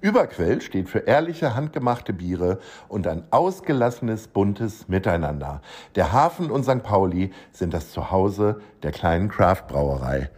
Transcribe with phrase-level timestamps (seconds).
[0.00, 5.62] Überquell steht für ehrliche, handgemachte Biere und ein ausgelassenes, buntes Miteinander.
[5.94, 6.82] Der Hafen und St.
[6.82, 10.30] Pauli sind das Zuhause der kleinen Craft-Brauerei.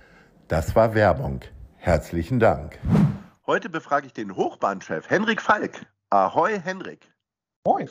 [0.48, 1.41] Das war Werbung.
[1.77, 2.78] Herzlichen Dank.
[3.46, 5.86] Heute befrage ich den Hochbahnchef Henrik Falk.
[6.10, 7.12] Ahoi, Henrik.
[7.64, 7.89] Moin.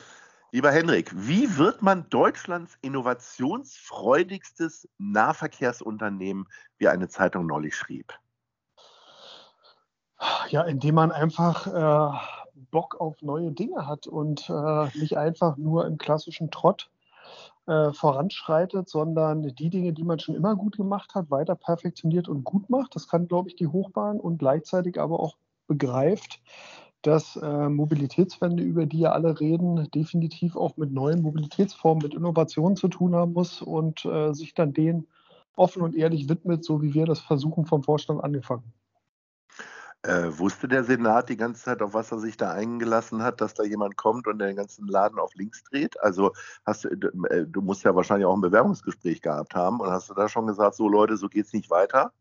[0.52, 6.46] Lieber Henrik, wie wird man Deutschlands innovationsfreudigstes Nahverkehrsunternehmen,
[6.78, 8.14] wie eine Zeitung neulich schrieb?
[10.48, 12.18] Ja, indem man einfach äh,
[12.70, 16.90] Bock auf neue Dinge hat und äh, nicht einfach nur im klassischen Trott
[17.66, 22.44] äh, voranschreitet, sondern die Dinge, die man schon immer gut gemacht hat, weiter perfektioniert und
[22.44, 22.94] gut macht.
[22.94, 26.40] Das kann, glaube ich, die Hochbahn und gleichzeitig aber auch begreift,
[27.02, 32.76] dass äh, Mobilitätswende, über die ja alle reden, definitiv auch mit neuen Mobilitätsformen, mit Innovationen
[32.76, 35.06] zu tun haben muss und äh, sich dann denen
[35.56, 38.72] offen und ehrlich widmet, so wie wir das versuchen vom Vorstand angefangen.
[40.06, 43.54] Äh, wusste der Senat die ganze Zeit, auf was er sich da eingelassen hat, dass
[43.54, 46.00] da jemand kommt und den ganzen Laden auf links dreht?
[46.00, 46.32] Also
[46.64, 50.14] hast du, äh, du musst ja wahrscheinlich auch ein Bewerbungsgespräch gehabt haben und hast du
[50.14, 52.12] da schon gesagt, so Leute, so geht's nicht weiter?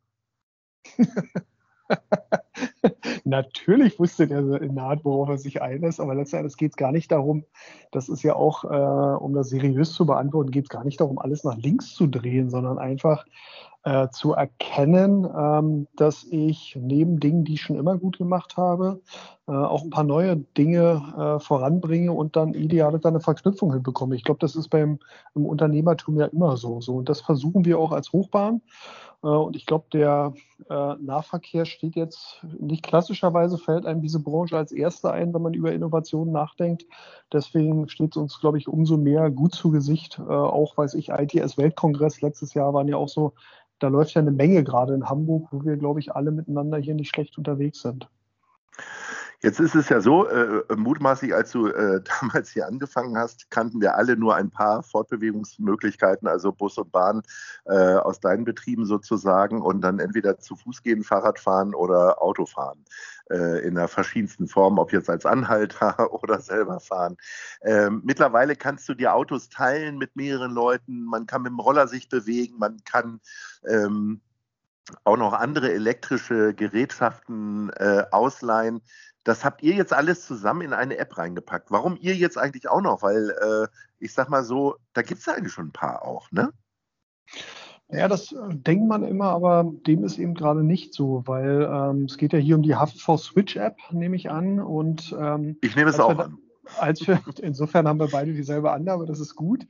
[3.25, 7.44] Natürlich wusste der Senat, worauf er sich einlässt, aber letztendlich geht es gar nicht darum,
[7.91, 11.17] das ist ja auch, äh, um das seriös zu beantworten, geht es gar nicht darum,
[11.17, 13.25] alles nach links zu drehen, sondern einfach
[13.85, 19.02] äh, zu erkennen, ähm, dass ich neben Dingen, die ich schon immer gut gemacht habe,
[19.47, 24.16] äh, auch ein paar neue Dinge äh, voranbringe und dann ideal eine Verknüpfung hinbekomme.
[24.16, 25.00] Ich glaube, das ist beim
[25.35, 26.81] im Unternehmertum ja immer so.
[26.81, 26.96] so.
[26.96, 28.62] Und das versuchen wir auch als Hochbahn.
[29.25, 30.34] Äh, und ich glaube, der
[30.69, 35.53] äh, Nahverkehr steht jetzt nicht klassischerweise, fällt einem diese Branche als erste ein, wenn man
[35.53, 36.86] über Innovationen nachdenkt.
[37.34, 40.19] Deswegen steht es uns, glaube ich, umso mehr gut zu Gesicht.
[40.19, 43.34] Äh, auch, weiß ich, ITS-Weltkongress letztes Jahr waren ja auch so
[43.80, 46.96] da läuft ja eine Menge gerade in Hamburg, wo wir, glaube ich, alle miteinander hier
[46.96, 48.09] nicht schlecht unterwegs sind.
[49.45, 53.79] Jetzt ist es ja so, äh, mutmaßlich, als du äh, damals hier angefangen hast, kannten
[53.79, 57.22] wir alle nur ein paar Fortbewegungsmöglichkeiten, also Bus und Bahn
[57.66, 62.47] äh, aus deinen Betrieben sozusagen und dann entweder zu Fuß gehen, Fahrrad fahren oder Auto
[62.47, 62.85] fahren
[63.29, 67.16] äh, in der verschiedensten Form, ob jetzt als Anhalter oder selber fahren.
[67.61, 71.88] Ähm, mittlerweile kannst du dir Autos teilen mit mehreren Leuten, man kann mit dem Roller
[71.88, 73.19] sich bewegen, man kann
[73.67, 74.22] ähm,
[75.03, 78.81] auch noch andere elektrische Gerätschaften äh, ausleihen.
[79.23, 81.72] Das habt ihr jetzt alles zusammen in eine App reingepackt.
[81.72, 83.01] Warum ihr jetzt eigentlich auch noch?
[83.01, 83.68] Weil äh,
[84.00, 86.51] ich sag mal so, da gibt es ja eigentlich schon ein paar auch, ne?
[87.90, 92.06] Ja, das äh, denkt man immer, aber dem ist eben gerade nicht so, weil ähm,
[92.06, 94.59] es geht ja hier um die HVV Switch App, nehme ich an.
[94.59, 96.38] Und ähm, ich nehme es auch an
[96.80, 99.66] als wir, insofern haben wir beide dieselbe Annahme, das ist gut.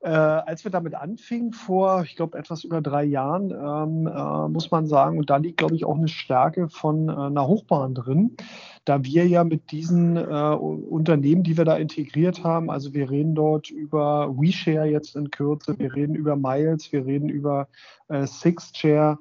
[0.00, 4.70] Äh, als wir damit anfingen, vor, ich glaube, etwas über drei Jahren, ähm, äh, muss
[4.70, 8.36] man sagen, und da liegt, glaube ich, auch eine Stärke von äh, einer Hochbahn drin,
[8.84, 13.34] da wir ja mit diesen äh, Unternehmen, die wir da integriert haben, also wir reden
[13.34, 17.68] dort über WeShare jetzt in Kürze, wir reden über Miles, wir reden über
[18.08, 19.18] äh, Sixshare,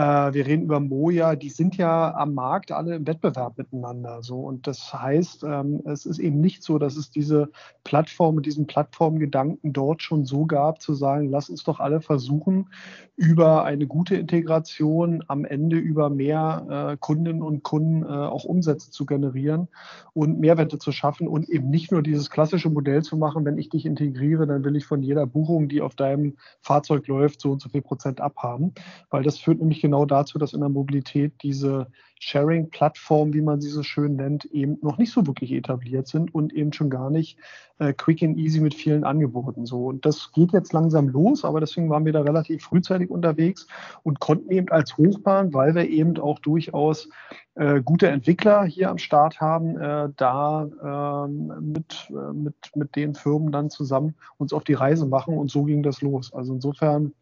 [0.00, 4.22] wir reden über Moja, die sind ja am Markt alle im Wettbewerb miteinander.
[4.22, 4.40] So.
[4.40, 7.50] Und das heißt, ähm, es ist eben nicht so, dass es diese
[7.84, 12.70] Plattform diesen Plattformgedanken dort schon so gab, zu sagen, lass uns doch alle versuchen,
[13.16, 18.90] über eine gute Integration am Ende über mehr äh, Kundinnen und Kunden äh, auch Umsätze
[18.90, 19.68] zu generieren
[20.12, 23.68] und Mehrwerte zu schaffen und eben nicht nur dieses klassische Modell zu machen, wenn ich
[23.68, 27.62] dich integriere, dann will ich von jeder Buchung, die auf deinem Fahrzeug läuft, so und
[27.62, 28.74] so viel Prozent abhaben.
[29.10, 31.88] Weil das führt nämlich genau dazu, dass in der Mobilität diese
[32.18, 36.54] Sharing-Plattformen, wie man sie so schön nennt, eben noch nicht so wirklich etabliert sind und
[36.54, 37.38] eben schon gar nicht
[37.78, 39.66] äh, quick and easy mit vielen Angeboten.
[39.66, 39.84] So.
[39.88, 43.66] Und das geht jetzt langsam los, aber deswegen waren wir da relativ frühzeitig unterwegs
[44.04, 47.10] und konnten eben als Hochbahn, weil wir eben auch durchaus
[47.56, 53.14] äh, gute Entwickler hier am Start haben, äh, da ähm, mit, äh, mit, mit den
[53.14, 56.32] Firmen dann zusammen uns auf die Reise machen und so ging das los.
[56.32, 57.12] Also insofern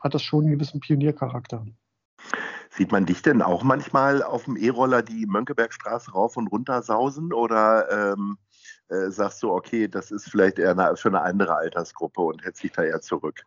[0.00, 1.66] hat das schon einen gewissen Pioniercharakter.
[2.76, 7.32] Sieht man dich denn auch manchmal auf dem E-Roller die Mönckebergstraße rauf und runter sausen
[7.32, 8.36] oder ähm,
[8.88, 12.62] äh, sagst du, okay, das ist vielleicht eher eine, für eine andere Altersgruppe und hältst
[12.62, 13.44] dich da eher zurück?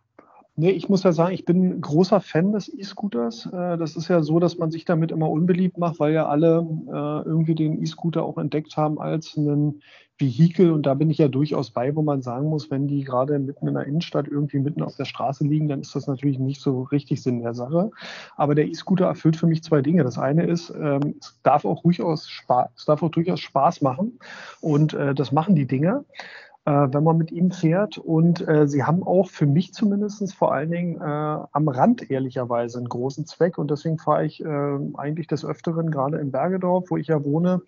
[0.59, 3.45] Nee, ich muss ja sagen, ich bin großer Fan des E-Scooters.
[3.45, 6.67] Äh, das ist ja so, dass man sich damit immer unbeliebt macht, weil ja alle
[6.88, 9.81] äh, irgendwie den E-Scooter auch entdeckt haben als ein
[10.17, 10.71] Vehikel.
[10.71, 13.69] Und da bin ich ja durchaus bei, wo man sagen muss, wenn die gerade mitten
[13.69, 16.81] in der Innenstadt irgendwie mitten auf der Straße liegen, dann ist das natürlich nicht so
[16.81, 17.91] richtig Sinn der Sache.
[18.35, 20.03] Aber der E-Scooter erfüllt für mich zwei Dinge.
[20.03, 24.19] Das eine ist, ähm, es darf auch durchaus Spaß, es darf auch durchaus Spaß machen.
[24.59, 27.98] Und äh, das machen die Dinge äh, wenn man mit ihm fährt.
[27.98, 32.77] Und äh, sie haben auch für mich zumindest vor allen Dingen äh, am Rand ehrlicherweise
[32.77, 33.57] einen großen Zweck.
[33.57, 37.62] Und deswegen fahre ich äh, eigentlich des Öfteren gerade in Bergedorf, wo ich ja wohne.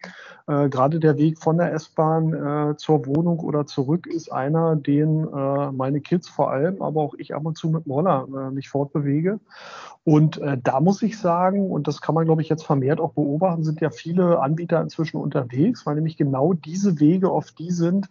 [0.47, 5.27] Äh, gerade der Weg von der S-Bahn äh, zur Wohnung oder zurück ist einer, den
[5.27, 8.51] äh, meine Kids vor allem, aber auch ich ab und zu mit dem Roller äh,
[8.51, 9.39] mich fortbewege.
[10.03, 13.13] Und äh, da muss ich sagen, und das kann man, glaube ich, jetzt vermehrt auch
[13.13, 18.09] beobachten, sind ja viele Anbieter inzwischen unterwegs, weil nämlich genau diese Wege oft die sind,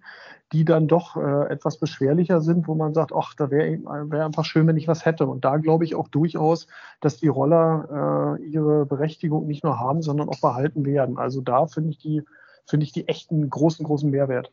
[0.52, 3.78] die dann doch äh, etwas beschwerlicher sind, wo man sagt, ach, da wäre
[4.10, 5.26] wär einfach schön, wenn ich was hätte.
[5.26, 6.66] Und da glaube ich auch durchaus,
[7.00, 11.18] dass die Roller äh, ihre Berechtigung nicht nur haben, sondern auch behalten werden.
[11.18, 12.24] Also da finde ich die,
[12.66, 14.52] finde ich die echten großen, großen Mehrwert.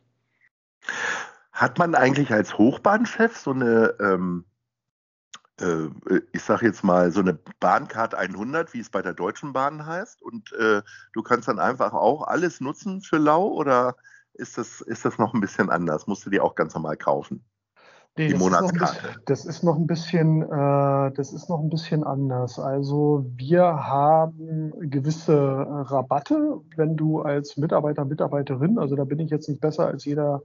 [1.52, 4.44] Hat man eigentlich als Hochbahnchef so eine, ähm,
[5.60, 5.88] äh,
[6.30, 10.22] ich sage jetzt mal, so eine Bahncard 100, wie es bei der Deutschen Bahn heißt?
[10.22, 13.96] Und äh, du kannst dann einfach auch alles nutzen für Lau oder
[14.34, 16.06] ist das, ist das noch ein bisschen anders.
[16.06, 17.44] Musst du die auch ganz normal kaufen.
[18.16, 18.96] Nee, die das Monatskarte.
[18.96, 22.58] Ist bisschen, das ist noch ein bisschen, äh, das ist noch ein bisschen anders.
[22.58, 29.48] Also wir haben gewisse Rabatte, wenn du als Mitarbeiter, Mitarbeiterin, also da bin ich jetzt
[29.48, 30.42] nicht besser als jeder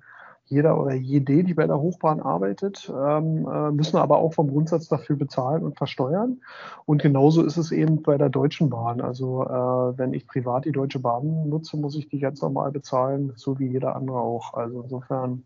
[0.53, 4.87] jeder oder jede, die bei der Hochbahn arbeitet, ähm, äh, müssen aber auch vom Grundsatz
[4.87, 6.41] dafür bezahlen und versteuern.
[6.85, 9.01] Und genauso ist es eben bei der Deutschen Bahn.
[9.01, 13.33] Also äh, wenn ich privat die Deutsche Bahn nutze, muss ich die ganz normal bezahlen,
[13.35, 14.53] so wie jeder andere auch.
[14.53, 15.43] Also insofern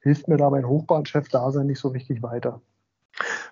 [0.00, 2.60] hilft mir da mein Hochbahnchef-Dasein nicht so richtig weiter.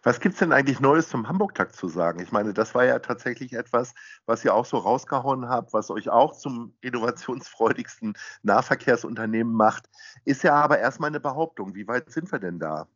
[0.03, 2.21] Was gibt es denn eigentlich Neues zum Hamburg-Takt zu sagen?
[2.21, 3.95] Ich meine, das war ja tatsächlich etwas,
[4.27, 9.89] was ihr auch so rausgehauen habt, was euch auch zum innovationsfreudigsten Nahverkehrsunternehmen macht.
[10.25, 11.75] Ist ja aber erstmal eine Behauptung.
[11.75, 12.87] Wie weit sind wir denn da?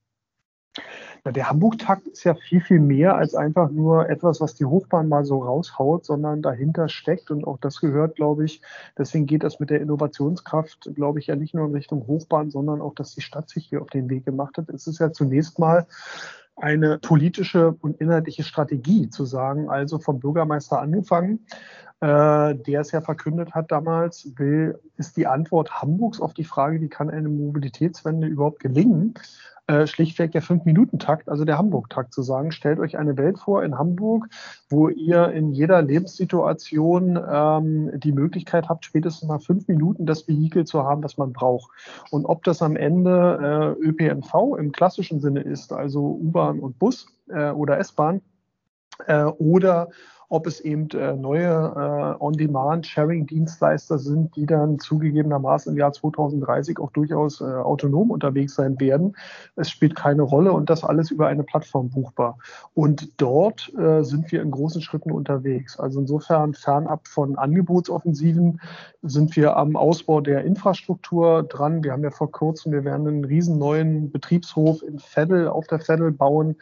[1.25, 5.09] Na, der Hamburg-Takt ist ja viel, viel mehr als einfach nur etwas, was die Hochbahn
[5.09, 8.63] mal so raushaut, sondern dahinter steckt und auch das gehört, glaube ich,
[8.97, 12.81] deswegen geht das mit der Innovationskraft, glaube ich, ja nicht nur in Richtung Hochbahn, sondern
[12.81, 14.69] auch, dass die Stadt sich hier auf den Weg gemacht hat.
[14.69, 15.87] Es ist ja zunächst mal
[16.61, 21.47] eine politische und inhaltliche Strategie zu sagen, also vom Bürgermeister angefangen,
[22.01, 26.81] äh, der es ja verkündet hat damals, will, ist die Antwort Hamburgs auf die Frage,
[26.81, 29.15] wie kann eine Mobilitätswende überhaupt gelingen,
[29.69, 32.53] äh, schlichtweg der Fünf-Minuten-Takt, also der Hamburg-Takt zu sagen.
[32.53, 34.29] Stellt euch eine Welt vor in Hamburg,
[34.71, 40.65] wo ihr in jeder Lebenssituation ähm, die Möglichkeit habt, spätestens mal fünf Minuten das Vehikel
[40.65, 41.71] zu haben, das man braucht.
[42.11, 47.07] Und ob das am Ende äh, ÖPNV im klassischen Sinne ist, also U-Bahn und Bus
[47.29, 48.23] äh, oder S-Bahn,
[49.07, 49.89] äh, oder
[50.31, 56.91] ob es eben äh, neue äh, On-Demand-Sharing-Dienstleister sind, die dann zugegebenermaßen im Jahr 2030 auch
[56.91, 59.17] durchaus äh, autonom unterwegs sein werden.
[59.57, 62.39] Es spielt keine Rolle und das alles über eine Plattform buchbar.
[62.75, 65.79] Und dort sind wir in großen Schritten unterwegs.
[65.79, 68.61] Also insofern fernab von Angebotsoffensiven
[69.03, 71.83] sind wir am Ausbau der Infrastruktur dran.
[71.83, 75.81] Wir haben ja vor kurzem, wir werden einen riesen neuen Betriebshof in Veddel auf der
[75.81, 76.57] Veddel bauen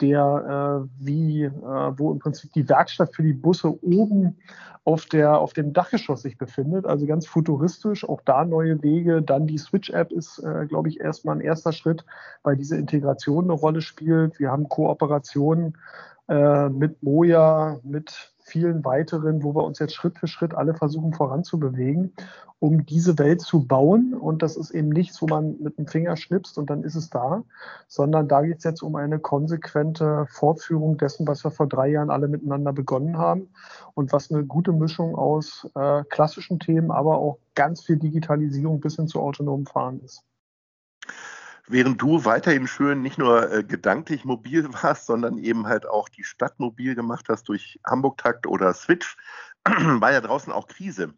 [0.00, 4.36] der äh, wie, äh, wo im Prinzip die Werkstatt für die Busse oben
[4.84, 6.86] auf, der, auf dem Dachgeschoss sich befindet.
[6.86, 9.22] Also ganz futuristisch, auch da neue Wege.
[9.22, 12.04] Dann die Switch-App ist, äh, glaube ich, erstmal ein erster Schritt,
[12.42, 14.38] weil diese Integration eine Rolle spielt.
[14.38, 15.76] Wir haben Kooperationen
[16.28, 21.12] äh, mit Moja, mit vielen weiteren, wo wir uns jetzt Schritt für Schritt alle versuchen
[21.12, 22.12] voranzubewegen,
[22.58, 24.12] um diese Welt zu bauen.
[24.14, 27.10] Und das ist eben nichts, wo man mit dem Finger schnipst und dann ist es
[27.10, 27.44] da,
[27.88, 32.10] sondern da geht es jetzt um eine konsequente Fortführung dessen, was wir vor drei Jahren
[32.10, 33.48] alle miteinander begonnen haben
[33.94, 38.96] und was eine gute Mischung aus äh, klassischen Themen, aber auch ganz viel Digitalisierung bis
[38.96, 40.24] hin zu autonomem Fahren ist
[41.70, 46.24] während du weiterhin schön nicht nur äh, gedanklich mobil warst, sondern eben halt auch die
[46.24, 49.16] Stadt mobil gemacht hast durch Hamburg-Takt oder Switch,
[49.64, 51.14] war ja draußen auch Krise.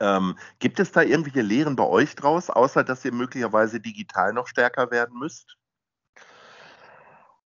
[0.00, 4.46] Ähm, gibt es da irgendwelche Lehren bei euch draus, außer dass ihr möglicherweise digital noch
[4.46, 5.56] stärker werden müsst?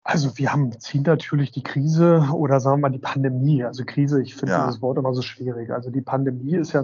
[0.06, 3.64] Also wir haben, ziehen natürlich die Krise oder sagen wir mal die Pandemie.
[3.64, 4.66] Also Krise, ich finde ja.
[4.66, 5.72] das Wort immer so schwierig.
[5.72, 6.84] Also die Pandemie ist ja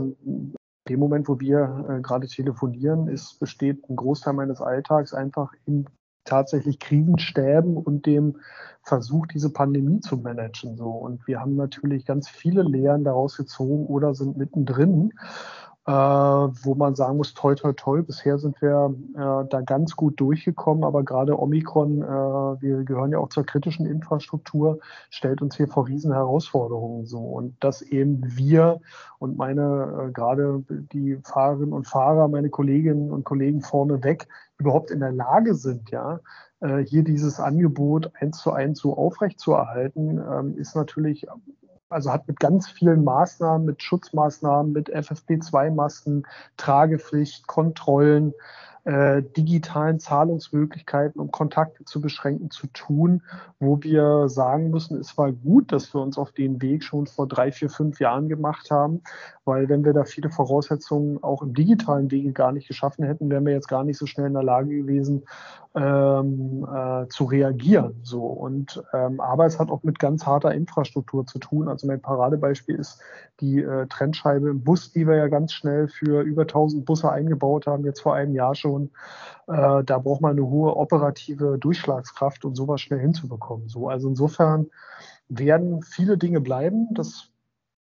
[0.90, 5.86] dem Moment, wo wir äh, gerade telefonieren, ist, besteht ein Großteil meines Alltags einfach in
[6.26, 8.38] tatsächlich Krisenstäben und dem
[8.84, 10.78] Versuch, diese Pandemie zu managen.
[10.78, 10.90] So.
[10.90, 15.14] Und wir haben natürlich ganz viele Lehren daraus gezogen oder sind mittendrin
[15.86, 20.20] äh, wo man sagen muss, toi, toi, toi, bisher sind wir äh, da ganz gut
[20.20, 25.68] durchgekommen, aber gerade Omikron, äh, wir gehören ja auch zur kritischen Infrastruktur, stellt uns hier
[25.68, 27.20] vor riesen Herausforderungen so.
[27.20, 28.82] Und dass eben wir
[29.18, 35.00] und meine, äh, gerade die Fahrerinnen und Fahrer, meine Kolleginnen und Kollegen vorneweg überhaupt in
[35.00, 36.20] der Lage sind, ja,
[36.60, 41.28] äh, hier dieses Angebot eins zu eins so aufrechtzuerhalten, ähm, ist natürlich
[41.90, 46.26] also hat mit ganz vielen Maßnahmen, mit Schutzmaßnahmen, mit FFP2-Masken,
[46.58, 48.34] Tragepflicht, Kontrollen,
[48.86, 53.24] äh, digitalen Zahlungsmöglichkeiten, um Kontakte zu beschränken, zu tun,
[53.60, 57.28] wo wir sagen müssen, es war gut, dass wir uns auf den Weg schon vor
[57.28, 59.02] drei, vier, fünf Jahren gemacht haben,
[59.46, 63.46] weil wenn wir da viele Voraussetzungen auch im digitalen Wege gar nicht geschaffen hätten, wären
[63.46, 65.24] wir jetzt gar nicht so schnell in der Lage gewesen,
[65.76, 68.00] ähm, äh, zu reagieren.
[68.04, 71.68] So und ähm, aber es hat auch mit ganz harter Infrastruktur zu tun.
[71.68, 73.02] Also mein Paradebeispiel ist
[73.40, 77.68] die äh, Trennscheibe im Bus, die wir ja ganz schnell für über 1000 Busse eingebaut
[77.68, 78.69] haben, jetzt vor einem Jahr schon.
[78.78, 83.68] Äh, da braucht man eine hohe operative Durchschlagskraft, um sowas schnell hinzubekommen.
[83.70, 84.68] So also insofern
[85.28, 86.88] werden viele Dinge bleiben.
[86.94, 87.30] Das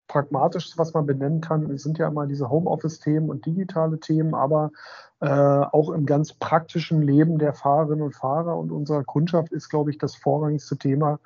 [0.09, 4.71] Pragmatischste, was man benennen kann, sind ja immer diese Homeoffice-Themen und digitale Themen, aber
[5.21, 9.91] äh, auch im ganz praktischen Leben der Fahrerinnen und Fahrer und unserer Kundschaft ist, glaube
[9.91, 11.21] ich, das vorrangigste Thema,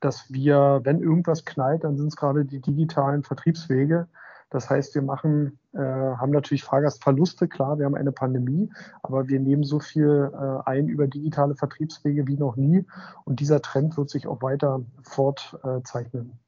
[0.00, 4.06] dass wir, wenn irgendwas knallt, dann sind es gerade die digitalen Vertriebswege.
[4.50, 8.70] Das heißt, wir machen, äh, haben natürlich Fahrgastverluste, klar, wir haben eine Pandemie,
[9.02, 12.86] aber wir nehmen so viel äh, ein über digitale Vertriebswege wie noch nie.
[13.24, 16.38] Und dieser Trend wird sich auch weiter fortzeichnen.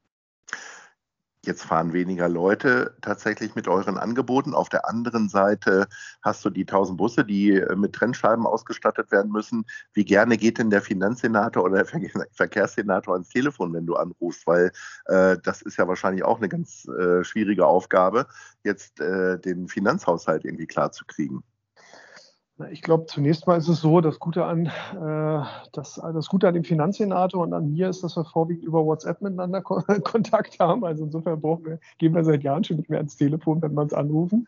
[1.46, 4.52] Jetzt fahren weniger Leute tatsächlich mit euren Angeboten.
[4.52, 5.88] Auf der anderen Seite
[6.20, 9.64] hast du die 1000 Busse, die äh, mit Trennscheiben ausgestattet werden müssen.
[9.94, 14.46] Wie gerne geht denn der Finanzsenator oder der Verkehrssenator ans Telefon, wenn du anrufst?
[14.46, 14.70] Weil
[15.06, 18.26] äh, das ist ja wahrscheinlich auch eine ganz äh, schwierige Aufgabe,
[18.62, 21.42] jetzt äh, den Finanzhaushalt irgendwie klar zu kriegen.
[22.70, 26.54] Ich glaube, zunächst mal ist es so, das Gute an, äh, das, das Gute an
[26.54, 30.84] dem Finanzsenator und an mir ist, dass wir vorwiegend über WhatsApp miteinander ko Kontakt haben.
[30.84, 33.82] Also insofern brauchen wir, gehen wir seit Jahren schon nicht mehr ans Telefon, wenn wir
[33.82, 34.46] uns anrufen,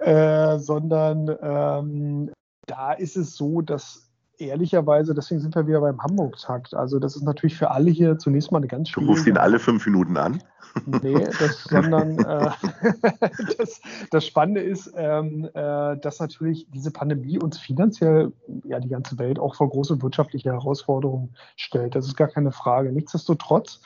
[0.00, 2.30] äh, sondern ähm,
[2.66, 6.74] da ist es so, dass ehrlicherweise, deswegen sind wir wieder beim Hamburg-Takt.
[6.74, 9.06] Also das ist natürlich für alle hier zunächst mal eine ganz schwierige...
[9.06, 10.42] Du rufst ihn alle fünf Minuten an?
[10.86, 12.50] Nee, das, sondern äh,
[13.58, 18.32] das, das, Spannende ist, ähm, äh, dass natürlich diese Pandemie uns finanziell,
[18.64, 21.94] ja die ganze Welt auch vor große wirtschaftliche Herausforderungen stellt.
[21.94, 22.92] Das ist gar keine Frage.
[22.92, 23.80] Nichtsdestotrotz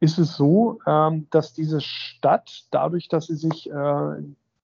[0.00, 4.14] ist es so, ähm, dass diese Stadt dadurch, dass sie sich äh,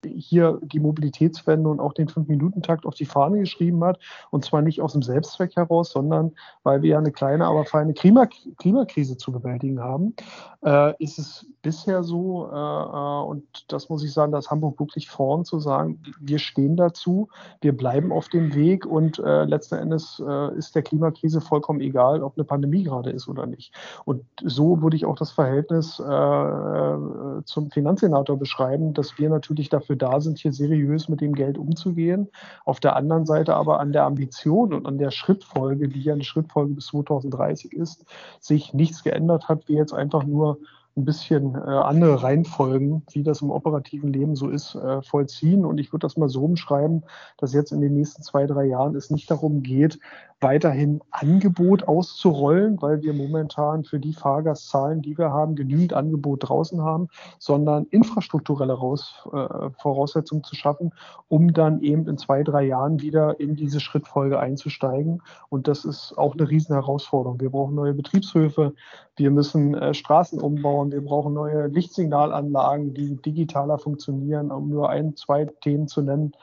[0.06, 4.00] hier die Mobilitätswende und auch den Fünf-Minuten-Takt auf die Fahne geschrieben hat.
[4.32, 7.94] Und zwar nicht aus dem Selbstzweck heraus, sondern weil wir ja eine kleine, aber feine
[7.94, 8.28] Klima
[8.58, 10.16] Klimakrise zu bewältigen haben,
[10.64, 14.80] äh, ist es bisher so, äh, äh, und das muss ich sagen, da ist Hamburg
[14.80, 17.30] wirklich vorn zu sagen, wir stehen dazu,
[17.62, 22.24] wir bleiben auf dem Weg und äh, letzten Endes äh, ist der Klimakrise vollkommen egal,
[22.24, 23.74] ob eine Pandemie gerade ist oder nicht.
[24.06, 29.87] Und so würde ich auch das Verhältnis äh, zum Finanzsenator beschreiben, dass wir natürlich dafür
[29.96, 32.30] da sind, hier seriös mit dem Geld umzugehen.
[32.66, 36.24] Auf der anderen Seite aber an der Ambition und an der Schrittfolge, die ja eine
[36.24, 38.06] Schrittfolge bis 2030 ist,
[38.40, 40.60] sich nichts geändert hat, wir jetzt einfach nur
[40.98, 45.64] ein bisschen äh, andere Reihenfolgen, wie das im operativen Leben so ist, äh, vollziehen.
[45.64, 47.06] Und ich würde das mal so umschreiben,
[47.38, 50.00] dass jetzt in den nächsten zwei, drei Jahren es nicht darum geht,
[50.40, 56.82] weiterhin Angebot auszurollen, weil wir momentan für die Fahrgastzahlen, die wir haben, genügend Angebot draußen
[56.82, 57.08] haben,
[57.40, 60.94] sondern infrastrukturelle Raus, äh, Voraussetzungen zu schaffen,
[61.28, 65.24] um dann eben in zwei, drei Jahren wieder in diese Schrittfolge einzusteigen.
[65.50, 67.40] Und das ist auch eine riesen Herausforderung.
[67.40, 68.74] Wir brauchen neue Betriebshöfe,
[69.16, 75.16] wir müssen äh, Straßen umbauen, wir brauchen neue Lichtsignalanlagen, die digitaler funktionieren, um nur ein,
[75.16, 76.34] zwei Themen zu nennen.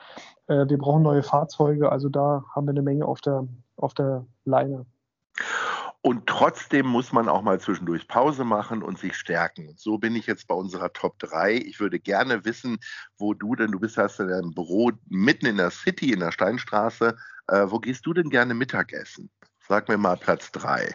[0.47, 4.25] Äh, wir brauchen neue Fahrzeuge, also da haben wir eine Menge auf der, auf der
[4.43, 4.85] Leine.
[6.01, 9.73] Und trotzdem muss man auch mal zwischendurch Pause machen und sich stärken.
[9.75, 11.55] So bin ich jetzt bei unserer Top 3.
[11.55, 12.77] Ich würde gerne wissen,
[13.17, 16.31] wo du denn, du bist hast ja dein Büro mitten in der City, in der
[16.31, 17.17] Steinstraße.
[17.47, 19.31] Äh, wo gehst du denn gerne Mittagessen?
[19.67, 20.93] Sag mir mal Platz 3.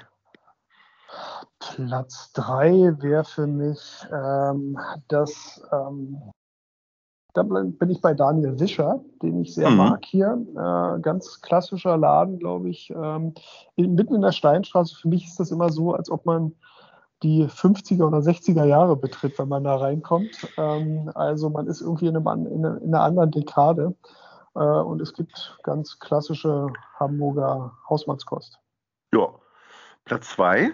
[1.59, 2.71] Platz 3
[3.01, 6.23] wäre für mich ähm, das ähm,
[7.35, 9.77] da bin ich bei Daniel Wischer, den ich sehr mhm.
[9.77, 10.39] mag hier.
[10.53, 12.91] Äh, ganz klassischer Laden, glaube ich.
[12.91, 13.35] Ähm,
[13.77, 14.97] mitten in der Steinstraße.
[14.97, 16.55] Für mich ist das immer so, als ob man
[17.23, 20.49] die 50er oder 60er Jahre betritt, wenn man da reinkommt.
[20.57, 23.95] Ähm, also man ist irgendwie in, einem, in einer anderen Dekade.
[24.55, 26.69] Äh, und es gibt ganz klassische
[26.99, 28.59] Hamburger Hausmannskost.
[29.13, 29.29] Ja.
[30.05, 30.73] Platz zwei?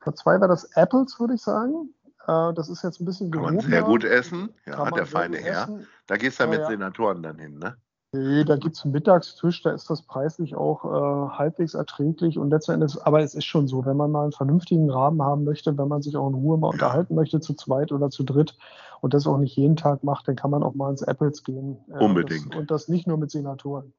[0.00, 1.94] Platz zwei war das Apples, würde ich sagen.
[2.26, 4.50] Äh, das ist jetzt ein bisschen Kann man sehr gut essen.
[4.66, 5.62] Ja, der feine Herr.
[5.64, 5.86] Essen.
[6.06, 6.66] Da gehst du ja Ja, mit ja.
[6.68, 7.76] Senatoren dann hin, ne?
[8.16, 12.50] Nee, da gibt es einen Mittagstisch, da ist das preislich auch äh, halbwegs erträglich und
[12.50, 15.76] letzten Endes, aber es ist schon so, wenn man mal einen vernünftigen Rahmen haben möchte,
[15.76, 18.56] wenn man sich auch in Ruhe mal unterhalten möchte, zu zweit oder zu dritt
[19.00, 21.76] und das auch nicht jeden Tag macht, dann kann man auch mal ins Apples gehen.
[21.92, 22.52] Äh, Unbedingt.
[22.52, 23.92] Das, und das nicht nur mit Senatoren.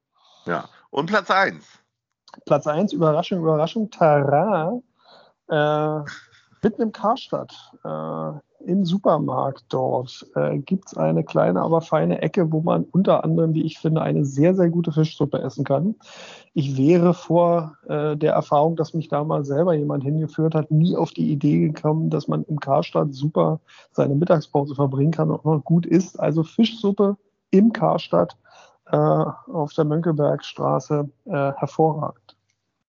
[0.45, 0.69] Ja.
[0.91, 1.65] Und Platz eins?
[2.45, 4.79] Platz 1, Überraschung, Überraschung, Tara,
[5.49, 5.99] äh,
[6.65, 7.53] mitten im Karstadt,
[7.83, 13.23] äh, im Supermarkt dort, äh, gibt es eine kleine, aber feine Ecke, wo man unter
[13.23, 15.93] anderem, wie ich finde, eine sehr, sehr gute Fischsuppe essen kann.
[16.55, 20.95] Ich wäre vor äh, der Erfahrung, dass mich da mal selber jemand hingeführt hat, nie
[20.95, 23.59] auf die Idee gekommen, dass man im Karstadt super
[23.91, 26.19] seine Mittagspause verbringen kann und noch gut isst.
[26.19, 27.15] Also Fischsuppe
[27.51, 28.35] im Karstadt
[28.91, 32.24] äh, auf der Mönckebergstraße, äh, hervorragend.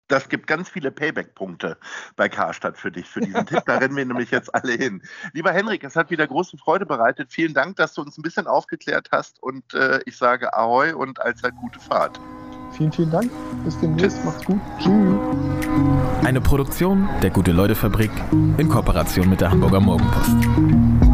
[0.09, 1.77] Das gibt ganz viele Payback-Punkte
[2.17, 3.63] bei Karstadt für dich, für diesen Tipp.
[3.67, 5.03] Da rennen wir nämlich jetzt alle hin.
[5.35, 7.31] Lieber Henrik, es hat wieder große Freude bereitet.
[7.31, 9.43] Vielen Dank, dass du uns ein bisschen aufgeklärt hast.
[9.43, 12.19] Und äh, ich sage Ahoi und allzeit gute Fahrt.
[12.73, 13.31] Vielen, vielen Dank.
[13.65, 14.25] Bis demnächst.
[14.25, 14.61] Macht's gut.
[14.79, 16.25] Tschüss.
[16.25, 21.08] Eine Produktion der Gute-Leute-Fabrik in Kooperation mit der Hamburger Morgenpost.